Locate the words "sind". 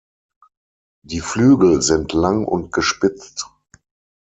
1.83-2.13